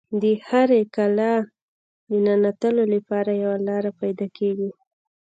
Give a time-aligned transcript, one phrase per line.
[0.21, 1.33] د هرې کلا
[2.09, 4.69] د ننوتلو لپاره یوه لاره پیدا کیږي